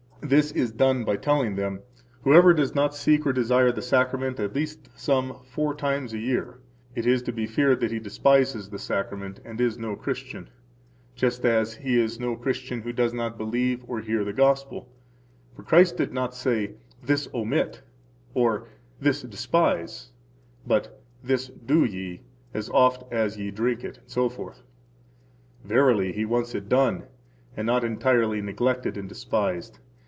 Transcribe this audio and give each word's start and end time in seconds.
This 0.23 0.51
is 0.51 0.71
done 0.71 1.03
by 1.03 1.17
telling 1.17 1.55
them: 1.55 1.81
Whoever 2.21 2.53
does 2.53 2.75
not 2.75 2.93
seek 2.95 3.25
or 3.25 3.33
desire 3.33 3.71
the 3.71 3.81
Sacrament 3.81 4.39
at 4.39 4.53
least 4.53 4.87
some 4.95 5.39
four 5.43 5.73
times 5.73 6.13
a 6.13 6.19
year, 6.19 6.59
it 6.95 7.07
is 7.07 7.23
to 7.23 7.33
be 7.33 7.47
feared 7.47 7.79
that 7.81 7.91
he 7.91 7.97
despises 7.99 8.69
the 8.69 8.77
Sacrament 8.77 9.39
and 9.43 9.59
is 9.59 9.79
no 9.79 9.95
Christian, 9.95 10.49
just 11.15 11.43
as 11.43 11.73
he 11.73 11.99
is 11.99 12.19
no 12.19 12.35
Christian 12.35 12.83
who 12.83 12.93
does 12.93 13.15
not 13.15 13.37
believe 13.37 13.83
or 13.87 13.99
hear 13.99 14.23
the 14.23 14.31
Gospel; 14.31 14.87
for 15.55 15.63
Christ 15.63 15.97
did 15.97 16.13
not 16.13 16.35
say, 16.35 16.75
This 17.03 17.27
omit, 17.33 17.81
or, 18.35 18.69
This 19.01 19.23
despise, 19.23 20.11
but, 20.67 21.01
This 21.23 21.47
do 21.47 21.83
ye, 21.83 22.21
as 22.53 22.69
oft 22.69 23.11
as 23.11 23.37
ye 23.39 23.49
drink 23.49 23.83
it, 23.83 23.97
etc. 23.97 24.53
Verily, 25.65 26.13
He 26.13 26.25
wants 26.25 26.53
it 26.53 26.69
done, 26.69 27.05
and 27.57 27.65
not 27.65 27.83
entirely 27.83 28.39
neglected 28.39 28.97
and 28.97 29.09
despised. 29.09 29.79